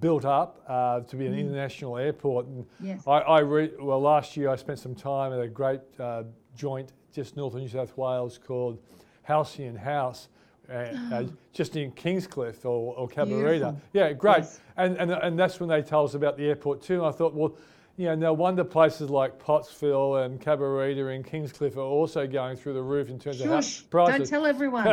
[0.00, 2.46] built up uh, to be an international airport.
[2.46, 3.02] And Yes.
[3.06, 6.24] I, I re- well, last year I spent some time at a great uh,
[6.56, 8.78] joint just north of New South Wales called
[9.22, 10.28] Halcyon House,
[10.70, 13.76] uh, uh, just in Kingscliff or, or Cabarita.
[13.92, 14.38] Yeah, great.
[14.38, 14.60] Yes.
[14.76, 16.98] And, and and that's when they told us about the airport too.
[17.04, 17.56] And I thought, well,
[17.98, 22.72] you know, no wonder places like Pottsville and Cabarita and Kingscliff are also going through
[22.72, 23.50] the roof in terms of Shush!
[23.50, 24.86] house prices Don't tell everyone.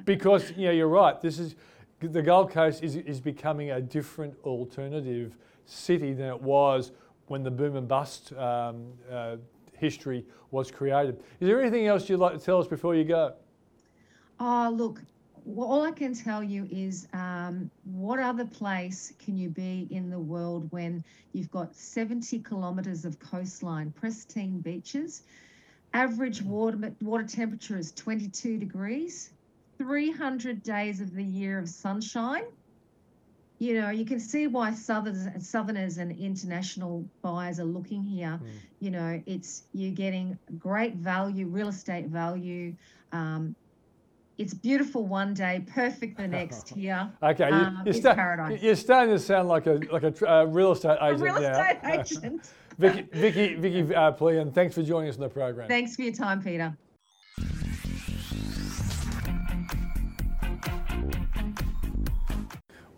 [0.04, 1.20] because you know you're right.
[1.20, 1.56] This is
[2.00, 6.92] the Gold Coast is, is becoming a different alternative city than it was
[7.26, 9.36] when the boom and bust um, uh,
[9.72, 11.22] history was created.
[11.40, 13.34] Is there anything else you'd like to tell us before you go?
[14.38, 15.00] Oh, look,
[15.44, 20.10] well, all I can tell you is um, what other place can you be in
[20.10, 25.22] the world when you've got 70 kilometres of coastline, pristine beaches,
[25.94, 29.30] average water, water temperature is 22 degrees,
[29.78, 32.44] 300 days of the year of sunshine?
[33.58, 38.38] You know, you can see why southerners, southerners and international buyers are looking here.
[38.42, 38.48] Mm.
[38.80, 42.74] You know, it's you're getting great value, real estate value.
[43.12, 43.54] Um,
[44.36, 47.10] it's beautiful one day, perfect the next here.
[47.22, 50.72] Okay, you, Um, you're, sta- you're starting to sound like a like a uh, real
[50.72, 51.50] estate A agent real now.
[51.62, 52.50] estate agent.
[52.78, 55.66] Vicky, Vicky, Vicky uh, Plehan, thanks for joining us on the program.
[55.66, 56.76] Thanks for your time, Peter.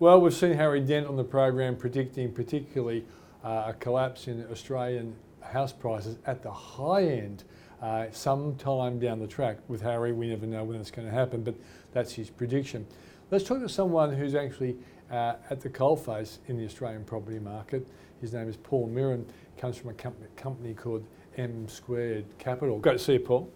[0.01, 3.05] Well, we've seen Harry Dent on the program predicting particularly
[3.43, 7.43] uh, a collapse in Australian house prices at the high end
[7.83, 9.59] uh, sometime down the track.
[9.67, 11.57] With Harry, we never know when it's going to happen, but
[11.93, 12.87] that's his prediction.
[13.33, 14.77] Let's talk to someone who's actually
[15.11, 17.85] uh, at the coalface in the Australian property market.
[18.21, 21.05] His name is Paul Miron, comes from a company, company called
[21.37, 22.79] M Squared Capital.
[22.79, 23.51] Great to see you, Paul.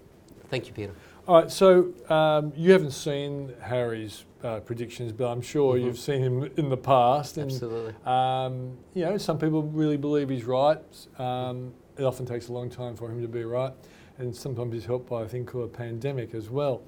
[0.51, 0.93] Thank you, Peter.
[1.29, 5.85] All right, so um, you haven't seen Harry's uh, predictions, but I'm sure Mhm.
[5.85, 7.39] you've seen him in the past.
[7.39, 7.95] And Absolutely.
[8.05, 10.81] um, you know, some people really believe he's right.
[11.21, 13.73] Um, it often takes a long time for him to be right,
[14.19, 16.83] and sometimes he's helped by a thing called a pandemic as well.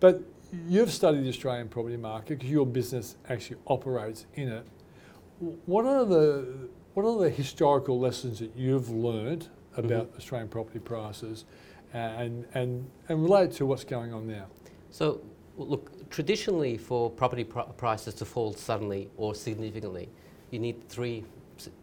[0.00, 0.20] But
[0.66, 4.66] you've studied the Australian property market because your business actually operates in it.
[5.66, 11.44] What are the what are the historical lessons that you've learned about Australian property prices,
[11.92, 14.46] and and and relate to what's going on now?
[14.90, 15.20] So,
[15.56, 20.08] look, traditionally for property pr- prices to fall suddenly or significantly,
[20.50, 21.24] you need three,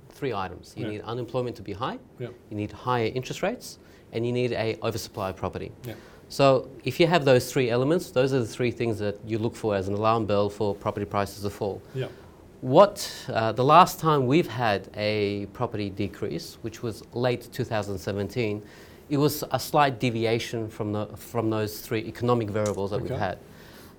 [0.09, 0.73] three items.
[0.75, 0.91] You Yeah.
[0.91, 2.33] need unemployment to be high, Yep.
[2.49, 3.79] you need higher interest rates,
[4.11, 5.71] and you need a oversupply of property.
[5.85, 5.93] Yeah.
[6.29, 9.55] So, if you have those three elements, those are the three things that you look
[9.55, 11.81] for as an alarm bell for property prices to fall.
[11.95, 12.07] Yeah.
[12.59, 18.61] What uh, the last time we've had a property decrease, which was late 2017,
[19.09, 23.09] it was a slight deviation from the from those three economic variables that Okay.
[23.09, 23.37] we've had.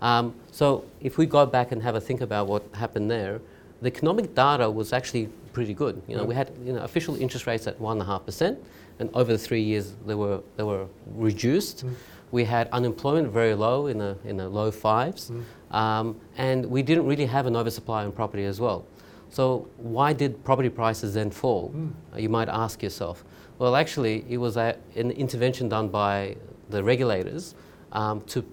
[0.00, 3.40] Um, so if we go back and have a think about what happened there,
[3.82, 6.00] the economic data was actually pretty good.
[6.06, 6.28] You know, Yeah.
[6.28, 8.58] we had you know official interest rates at one and a half percent,
[8.98, 11.84] and over the three years they were they were reduced.
[11.86, 11.94] Mm.
[12.30, 15.32] We had unemployment very low in the in the low fives,
[15.70, 18.84] um, and we didn't really have an oversupply on property as well.
[19.30, 21.72] So why did property prices then fall?
[22.14, 23.24] Uh, You might ask yourself.
[23.58, 26.36] Well, actually, it was a, an intervention done by
[26.70, 27.54] the regulators
[27.92, 28.44] um, to.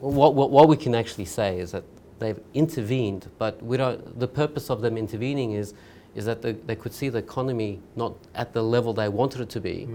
[0.00, 1.84] What, what, what we can actually say is that
[2.18, 4.18] they've intervened, but we don't.
[4.18, 5.74] The purpose of them intervening is,
[6.14, 9.50] is that they, they could see the economy not at the level they wanted it
[9.50, 9.88] to be.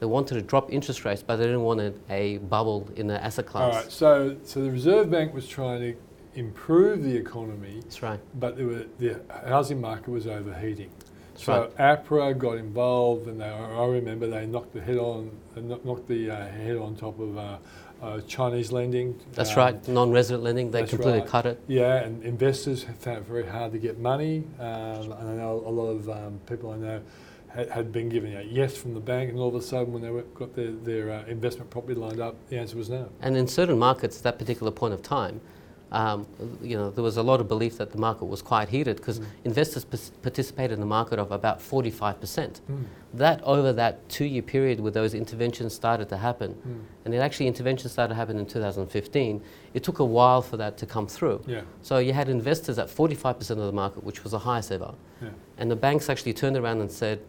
[0.00, 3.46] They wanted to drop interest rates, but they didn't want a, bubble in the asset
[3.46, 3.74] class.
[3.74, 3.92] right.
[3.92, 5.94] So so the Reserve Bank was trying to
[6.34, 7.80] improve the economy.
[7.82, 8.20] That's right.
[8.34, 10.90] but were, the housing market was overheating.
[11.42, 12.04] So right.
[12.04, 16.46] APRA got involved, and they, I remember they knocked the head on, knocked the uh,
[16.46, 17.56] head on top of uh,
[18.00, 19.18] uh, Chinese lending.
[19.32, 19.88] That's um, right.
[19.88, 21.28] Non-resident lending, they completely right.
[21.28, 21.60] cut it.
[21.66, 24.44] Yeah, and investors have found it very hard to get money.
[24.60, 27.02] Um, and I know a lot of um, people I know
[27.48, 30.02] had, had been given a yes from the bank, and all of a sudden, when
[30.02, 33.08] they went, got their, their uh, investment property lined up, the answer was no.
[33.20, 35.40] And in certain markets, at that particular point of time,
[35.92, 36.26] um,
[36.62, 39.20] you know, there was a lot of belief that the market was quite heated because
[39.20, 39.24] Mm.
[39.44, 39.84] investors
[40.22, 42.60] participated in the market of about 45%.
[42.70, 42.84] Mm.
[43.12, 46.80] That over that two-year period where those interventions started to happen, Mm.
[47.04, 49.42] and it actually interventions started to happen in 2015,
[49.74, 51.42] it took a while for that to come through.
[51.46, 54.94] Yeah, So you had investors at 45% of the market, which was the highest ever.
[55.20, 55.28] yeah.
[55.58, 57.20] And the banks actually turned around and said,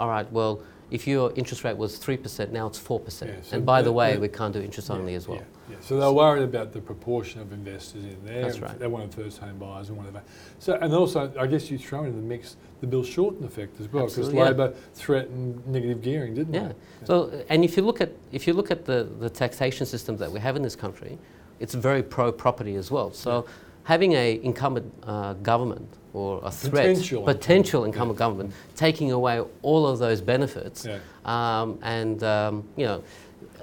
[0.00, 3.26] all right, well, if your interest rate was 3%, now it's 4%.
[3.26, 5.38] Yeah, so and by the way, that- we can't do interest only yeah, as well.
[5.70, 5.76] Yeah.
[5.80, 8.42] So they're worried about the proportion of investors in there.
[8.42, 8.76] That's right.
[8.76, 10.20] They wanted first home buyers and whatever.
[10.58, 13.92] So, and also, I guess you throw into the mix the Bill Shorten effect as
[13.92, 14.32] well, because.
[14.32, 16.68] Labor threatened negative gearing, didn't Yeah.
[16.68, 17.06] they?
[17.06, 20.30] So, and if you look at if you look at the, the taxation system that
[20.30, 21.18] we have in this country,
[21.60, 23.12] it's very pro property as well.
[23.12, 23.46] So,
[23.84, 28.26] having a incumbent uh, government or a threat, Potential potential incumbent, yeah.
[28.26, 30.98] government, taking away all of those benefits, Yeah.
[31.24, 33.02] um, and um, you know,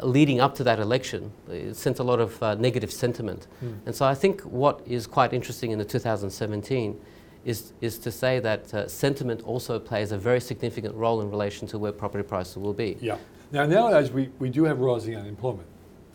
[0.01, 3.47] leading up to that election, it sent a lot of uh, negative sentiment.
[3.63, 3.77] Mm.
[3.87, 6.99] And so, I think what is quite interesting in the 2017
[7.45, 11.67] is, is to say that uh, sentiment also plays a very significant role in relation
[11.67, 12.97] to where property prices will be.
[12.99, 13.17] Yeah.
[13.51, 15.67] Now, nowadays, we, we do have rising unemployment.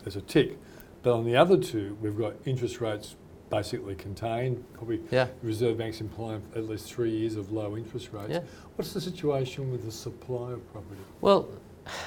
[0.03, 0.57] There's a tick.
[1.01, 3.15] But on the other two, we've got interest rates
[3.57, 5.27] basically contained, probably Yeah.
[5.43, 8.29] Reserve Bank's implying at least three years of low interest rates.
[8.31, 8.39] Yeah.
[8.75, 11.01] What's the situation with the supply of property?
[11.21, 11.47] Well,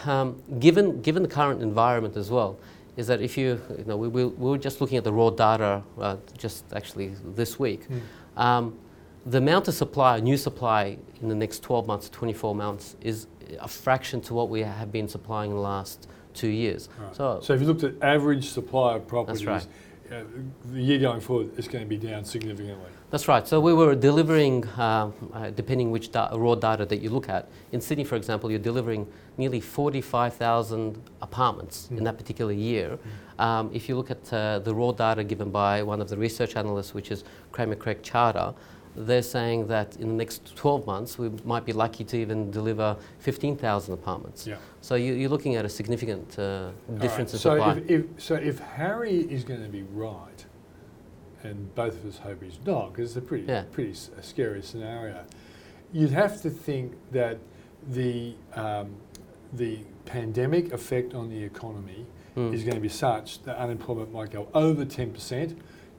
[0.07, 2.59] um, given given the current environment as well,
[2.97, 5.31] is that if you you know we, we, we were just looking at the raw
[5.31, 8.01] data uh, just actually this week, Mm.
[8.43, 8.79] um,
[9.27, 13.27] the amount of supply, new supply in the next 12 months, 24 months, is
[13.61, 16.89] a fraction to what we have been supplying in the last two years.
[17.01, 17.17] Right.
[17.17, 19.67] So, So if you looked at average supply of properties, right.
[20.13, 20.23] Uh,
[20.73, 22.91] the year going forward, it's going to be down significantly.
[23.11, 23.47] That's right.
[23.47, 27.49] So we were delivering, um, uh, depending which da- raw data that you look at.
[27.73, 31.99] In Sydney, for example, you're delivering nearly 45,000 apartments Mm.
[31.99, 32.99] in that particular year.
[33.39, 36.57] Um, if you look at uh, the raw data given by one of the research
[36.57, 38.55] analysts, which is Kramer Craig Charter,
[38.97, 42.97] they're saying that in the next 12 months we might be lucky to even deliver
[43.19, 44.47] 15,000 apartments.
[44.47, 44.57] Yeah.
[44.81, 47.77] So you, you're looking at a significant uh, difference in so supply.
[47.87, 50.45] If, if, so if Harry is going to be right,
[51.43, 53.65] and both of us hope he's not, because it's a pretty, Yeah.
[53.71, 55.25] pretty s- a scary scenario,
[55.93, 57.39] you'd have to think that
[57.89, 58.97] the, um,
[59.53, 62.07] the pandemic effect on the economy
[62.37, 62.53] Mm.
[62.53, 65.57] is going to be such that unemployment might go over 10%,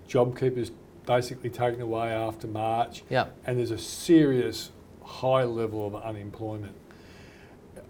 [0.08, 0.70] JobKeeper's
[1.12, 3.28] basically taken away after March, yeah.
[3.46, 4.70] and there's a serious
[5.04, 6.76] high level of unemployment.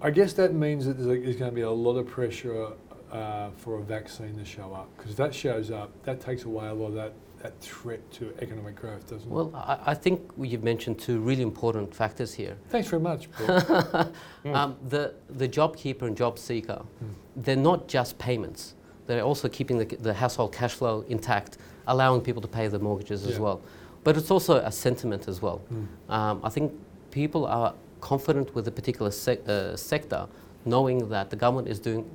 [0.02, 2.70] I guess that means that there's, there's going to be a lot of pressure
[3.12, 6.68] uh, for a vaccine to show up because if that shows up, that takes away
[6.68, 9.34] a lot of that, that threat to economic growth, doesn't it?
[9.34, 12.56] Well, I, I think you've mentioned two really important factors here.
[12.70, 14.12] Thanks very much, Paul.
[14.46, 17.14] Um, the, the JobKeeper and JobSeeker, Mm.
[17.36, 18.76] they're not just payments.
[19.06, 23.26] They're also keeping the, the household cash flow intact, allowing people to pay their mortgages
[23.26, 23.62] as well.
[24.04, 25.62] But it's also a sentiment as well.
[25.74, 25.88] Mm.
[26.14, 26.72] Um, I think
[27.12, 30.28] people are confident with a particular sec- uh, sector,
[30.66, 32.06] knowing that the government is doing.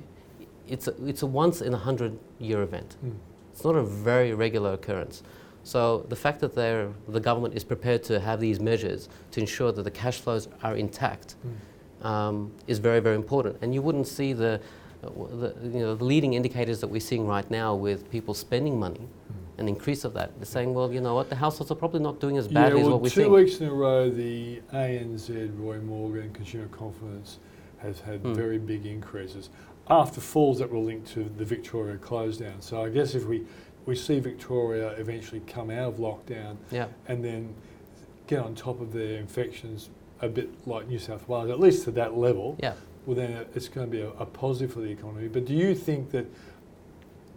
[0.67, 2.95] It's a, it's a once in a hundred year event.
[3.05, 3.13] Mm.
[3.51, 5.21] It's not a very regular occurrence.
[5.65, 9.83] So the fact that the government is prepared to have these measures to ensure that
[9.83, 12.05] the cash flows are intact Mm.
[12.05, 13.57] um, is very, very important.
[13.61, 14.59] And you wouldn't see the,
[15.03, 15.09] uh,
[15.41, 18.99] the, you know, the leading indicators that we're seeing right now with people spending money,
[19.07, 19.35] Mm.
[19.57, 20.35] An increase of that.
[20.37, 22.81] They're saying, well, you know what, the households are probably not doing as Yeah, badly
[22.81, 23.33] as what we two think.
[23.33, 27.39] weeks in a row, the ANZ Roy Morgan Consumer Confidence
[27.77, 28.35] has had Mm.
[28.35, 29.49] very big increases
[29.89, 32.61] after falls that were linked to the Victoria close down.
[32.61, 33.43] So I guess if we,
[33.85, 37.53] we see Victoria eventually come out of lockdown Yeah, and then
[38.27, 39.89] get on top of their infections
[40.21, 42.73] a bit like New South Wales, at least to that level, yeah.
[43.05, 45.27] well then it's going to be a, a positive for the economy.
[45.27, 46.25] But do you think that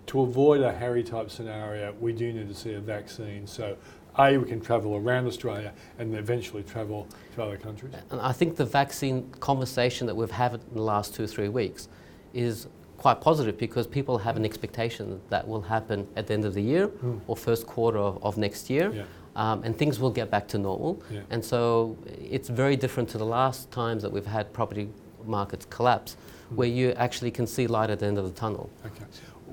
[0.06, 3.76] to avoid a Harry type scenario, we do need to see a vaccine so
[4.18, 7.92] A, we can travel around Australia and eventually travel to other countries?
[8.10, 11.48] And I think the vaccine conversation that we've had in the last two or three
[11.48, 11.88] weeks
[12.32, 16.44] is quite positive because people have an expectation that that will happen at the end
[16.46, 17.20] of the year Mm.
[17.26, 18.90] or first quarter of, of next year.
[18.90, 19.02] Yeah,
[19.34, 21.02] um, and things will get back to normal.
[21.10, 21.20] yeah.
[21.30, 24.88] And so it's very different to the last times that we've had property
[25.26, 26.56] markets collapse, Mm.
[26.56, 28.70] where you actually can see light at the end of the tunnel.
[28.86, 29.04] Okay.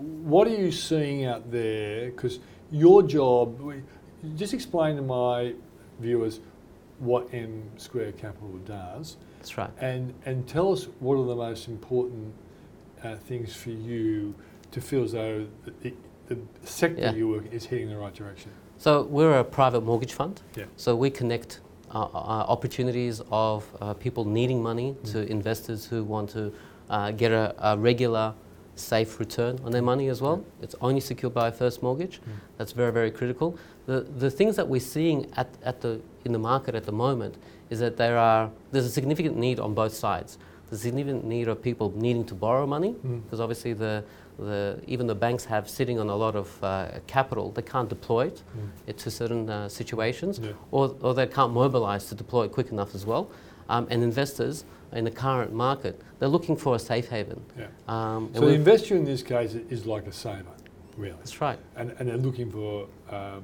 [0.04, 2.12] What are you seeing out there?
[2.12, 2.40] Because
[2.72, 3.74] your job,
[4.36, 5.54] just explain to my
[6.00, 6.40] viewers
[7.00, 9.18] what M Square Capital does.
[9.40, 9.70] That's right.
[9.80, 12.34] And, and tell us what are the most important
[13.04, 14.34] uh, things for you
[14.72, 15.48] to feel as though
[15.82, 15.94] the,
[16.28, 17.14] the sector Yeah.
[17.14, 18.52] you work in is heading in the right direction?
[18.78, 20.42] So we're a private mortgage fund.
[20.56, 20.66] Yeah.
[20.78, 21.60] So we connect
[21.94, 22.08] uh, uh,
[22.48, 26.52] opportunities of uh, people needing money to investors who want to
[26.90, 28.34] uh, get a, a regular,
[28.76, 30.44] safe return on their money as well.
[30.62, 32.20] It's only secured by a first mortgage.
[32.58, 33.58] That's very, very critical.
[33.86, 37.36] The, the things that we're seeing at, at the, in the market at the moment
[37.70, 40.38] is that there are, there's a significant need on both sides.
[40.70, 42.96] There's a significant need of people needing to borrow money
[43.26, 44.04] because obviously the,
[44.40, 47.52] the, even the banks have sitting on a lot of uh, capital.
[47.52, 48.42] They can't deploy it
[48.88, 50.54] it to certain uh, situations, Yeah.
[50.72, 53.30] or, or they can't mobilise to deploy it quick enough as well.
[53.70, 57.42] Um, and investors in the current market, they're looking for a safe haven.
[57.58, 57.68] Yeah.
[57.88, 60.46] Um, So the investor in this case is like a saver,
[60.98, 61.58] really, that's right.
[61.76, 63.44] and, and they're looking for um,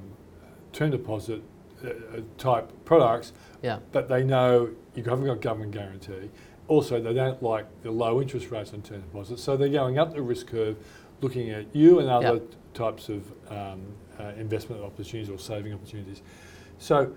[0.74, 1.42] term deposit
[1.84, 3.80] uh, uh, type products, Yeah.
[3.92, 6.30] but they know you haven't got government guarantee.
[6.68, 10.14] Also, they don't like the low interest rates on term deposits, so they're going up
[10.14, 10.78] the risk curve,
[11.22, 12.56] looking at you and other Yeah.
[12.76, 13.82] types of um,
[14.20, 16.22] uh, investment opportunities or saving opportunities.
[16.78, 17.12] So,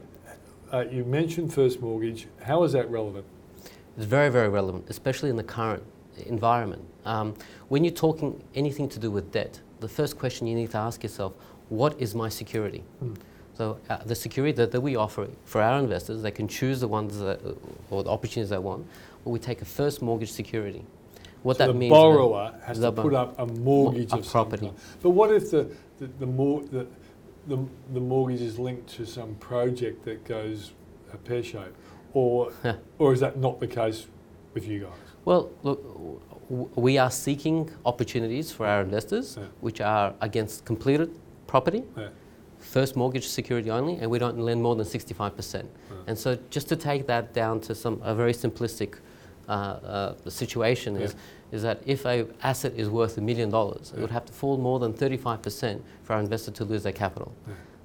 [0.72, 2.26] uh, you mentioned first mortgage.
[2.42, 3.24] How is that relevant?
[3.96, 5.82] It's very, very relevant, especially in the current
[6.26, 6.82] environment.
[7.04, 7.34] Um,
[7.68, 11.02] when you're talking anything to do with debt, the first question you need to ask
[11.02, 11.34] yourself,
[11.68, 12.82] what is my security?
[13.54, 16.88] So uh, the security that, that we offer for our investors, they can choose the
[16.88, 17.40] ones that,
[17.90, 18.86] or the opportunities they want,
[19.24, 20.84] but we take a first mortgage security.
[21.42, 24.72] What so that the means borrower has to put up a mortgage a of property.
[25.02, 25.68] But what if the
[25.98, 26.86] the, the, mor- the
[27.46, 27.58] the
[27.92, 30.72] the mortgage is linked to some project that goes
[31.12, 31.76] uh, pear shaped,
[32.12, 32.52] or
[32.98, 34.06] or is that not the case
[34.54, 34.98] with you guys?
[35.24, 35.82] Well, look,
[36.48, 39.46] w- we are seeking opportunities for our investors, Yeah.
[39.60, 41.10] which are against completed
[41.46, 42.08] property, Yeah.
[42.58, 45.66] first mortgage security only, and we don't lend more than 65%.
[46.06, 48.94] And so, just to take that down to some a very simplistic
[49.48, 51.14] uh, uh, situation is,
[51.52, 54.56] is that if a asset is worth a million dollars, it would have to fall
[54.56, 57.32] more than 35% for our investor to lose their capital.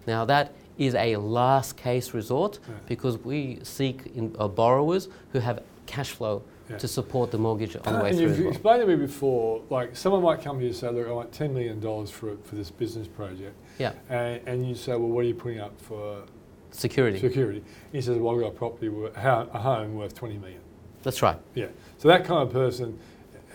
[0.07, 2.75] Now that is a last case resort Yeah.
[2.87, 6.77] because we seek in, uh, borrowers who have cash flow Yeah.
[6.77, 8.47] to support the mortgage on the way and through you've well.
[8.49, 11.31] explained to me before, like someone might come to you and say, "Look, I want
[11.31, 15.21] ten million dollars for for this business project," Yeah, and, and you say, "Well, what
[15.21, 16.23] are you putting up for
[16.71, 17.19] security.
[17.19, 17.63] security?"
[17.93, 20.59] He says, "Well, I've got a property, a a home worth twenty million.
[21.03, 21.37] That's right.
[21.55, 21.67] Yeah.
[21.99, 22.99] So that kind of person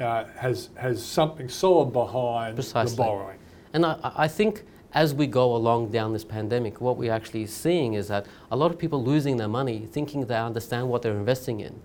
[0.01, 3.38] uh, has has something solid behind the borrowing.
[3.72, 4.64] And I, I think
[4.95, 8.70] as we go along down this pandemic, what we're actually seeing is that a lot
[8.70, 11.80] of people losing their money thinking they understand what they're investing in.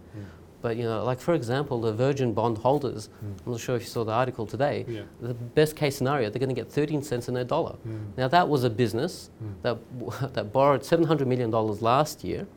[0.62, 3.10] But you know, like for example, the Virgin bond holders.
[3.22, 4.86] I'm not sure if you saw the article today.
[4.88, 5.04] Yeah.
[5.22, 7.76] The best case scenario, they're going to get 13 cents in their dollar.
[7.88, 8.18] Mm.
[8.18, 9.30] Now that was a business
[9.62, 9.78] that
[10.34, 12.48] that borrowed 700 million dollars last year,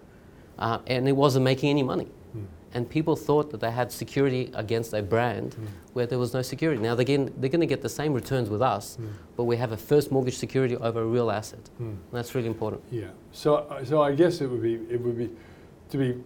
[0.58, 2.08] uh, and it wasn't making any money.
[2.72, 5.66] And people thought that they had security against a brand hmm.
[5.92, 6.80] where there was no security.
[6.80, 9.08] Now they're they're going to get the same returns with us, hmm.
[9.36, 11.68] but we have a first mortgage security over a real asset.
[11.78, 11.84] Hmm.
[11.84, 12.82] And that's really important.
[12.90, 13.08] Yeah.
[13.32, 15.30] So so I guess it would be it would be
[15.90, 16.22] to be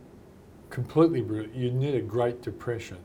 [0.70, 1.50] completely brutal.
[1.54, 2.98] You'd need a Great Depression,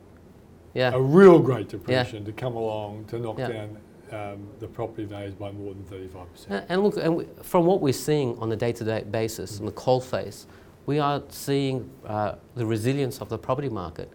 [0.73, 0.91] Yeah.
[0.93, 3.47] a real Great Depression, to come along to knock Yeah.
[3.47, 3.77] down
[4.11, 6.51] um, the property values by more than thirty five percent.
[6.51, 9.71] And, and look, and we, from what we're seeing on a day-to-day basis, on the
[9.71, 10.47] coal face,
[10.89, 11.77] we are seeing
[12.07, 14.09] uh, the resilience of the property market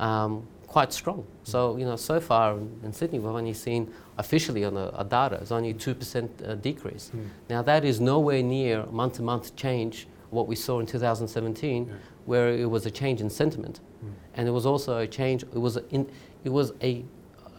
[0.00, 0.32] um,
[0.66, 1.24] quite strong.
[1.44, 3.82] So, you know, so far in, in Sydney, we've only seen
[4.18, 4.86] officially on the
[5.18, 7.12] data, it's only 2% uh, decrease.
[7.48, 11.94] Now, that is nowhere near month-to-month change what we saw in 2017, Yeah.
[12.30, 13.80] where it was a change in sentiment.
[14.36, 16.02] And it was also a change, it was, in,
[16.44, 17.04] it was a,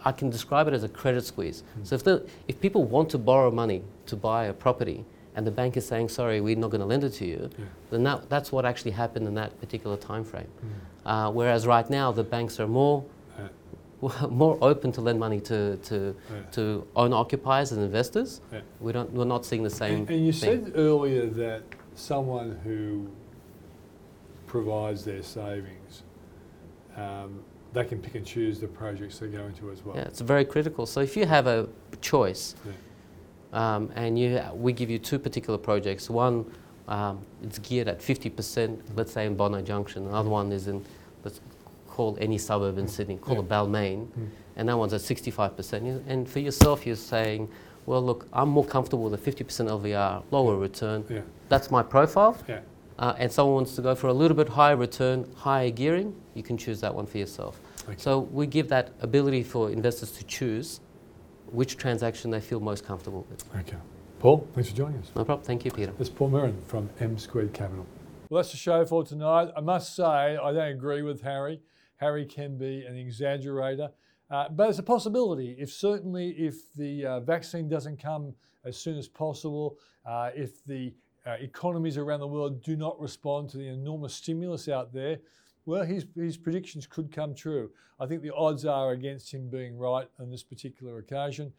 [0.04, 1.62] I can describe it as a credit squeeze.
[1.84, 2.14] So if, the,
[2.48, 3.80] if people want to borrow money
[4.10, 5.04] to buy a property,
[5.34, 7.64] and the bank is saying, sorry, we're not going to lend it to you, Yeah.
[7.90, 10.48] then that, that's what actually happened in that particular time frame.
[11.06, 13.04] Uh, whereas right now, the banks are more,
[13.38, 14.26] Yeah.
[14.30, 16.40] more open to lend money to, to, Yeah.
[16.52, 18.40] to owner occupiers and investors.
[18.80, 20.64] We don't, we're not seeing the same And, and you thing.
[20.66, 21.62] said earlier that
[21.94, 23.08] someone who
[24.46, 26.02] provides their savings,
[26.96, 27.40] um,
[27.72, 29.96] they can pick and choose the projects they go into as well.
[29.96, 30.84] Yeah, it's very critical.
[30.84, 31.68] So if you have a
[32.02, 32.54] choice.
[33.52, 36.08] Um, and you, we give you two particular projects.
[36.10, 36.44] One,
[36.88, 40.06] um, it's geared at 50%, let's say in Bondi Junction.
[40.06, 40.84] Another one is in,
[41.24, 41.40] let's
[41.88, 44.28] call any suburb in Sydney, call it Balmain, Mm.
[44.56, 46.02] and that one's at 65%.
[46.06, 47.48] And for yourself, you're saying,
[47.86, 51.04] well, look, I'm more comfortable with a 50% LVR, lower return.
[51.10, 51.20] Yeah.
[51.48, 52.36] That's my profile.
[52.48, 52.60] Yeah.
[52.98, 56.42] Uh, and someone wants to go for a little bit higher return, higher gearing, you
[56.42, 57.60] can choose that one for yourself.
[57.88, 57.94] Okay.
[57.98, 60.80] So we give that ability for investors to choose
[61.52, 63.44] which transaction they feel most comfortable with.
[63.56, 63.76] Okay.
[64.18, 65.10] Paul, thanks for joining us.
[65.14, 65.44] No problem.
[65.44, 65.92] Thank you, Peter.
[65.98, 67.86] That's Paul Miron from M Squared Capital.
[68.28, 69.50] Well, that's the show for tonight.
[69.56, 71.60] I must say, I don't agree with Harry.
[71.96, 73.90] Harry can be an exaggerator.
[74.30, 75.54] Uh, but it's a possibility.
[75.58, 78.32] If certainly if the uh, vaccine doesn't come
[78.64, 79.76] as soon as possible,
[80.06, 80.94] uh, if the
[81.26, 85.18] uh, economies around the world do not respond to the enormous stimulus out there,
[85.64, 87.70] well, his, his predictions could come true.
[88.00, 91.52] I think the odds are against him being right on this particular occasion.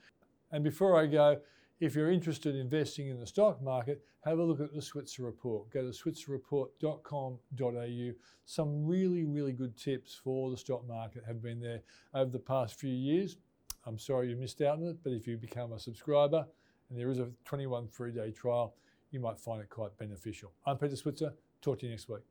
[0.51, 1.39] And before I go,
[1.79, 5.23] if you're interested in investing in the stock market, have a look at the Switzer
[5.23, 5.69] Report.
[5.69, 8.11] Go to switzerreport.com.au.
[8.45, 11.81] Some really, really good tips for the stock market have been there
[12.13, 13.35] over the past few years.
[13.85, 16.47] I'm sorry you missed out on it, but if you become a subscriber
[16.89, 18.75] and there is a 21 free day trial,
[19.11, 20.53] you might find it quite beneficial.
[20.65, 21.33] I'm Peter Switzer.
[21.61, 22.23] Talk to you next week.